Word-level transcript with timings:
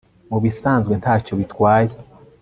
Mubisanzwe 0.29 0.93
ntacyo 1.01 1.33
bitwaye 1.39 1.93